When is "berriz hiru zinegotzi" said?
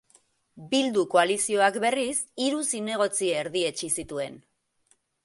1.83-3.29